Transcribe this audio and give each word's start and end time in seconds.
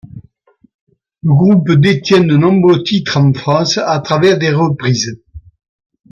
Le 1.21 1.31
groupe 1.31 1.69
détient 1.73 2.23
de 2.23 2.35
nombreux 2.35 2.81
titres 2.83 3.17
en 3.17 3.31
France 3.35 3.77
à 3.77 3.99
travers 3.99 4.39
des 4.39 4.49
reprises. 4.51 5.15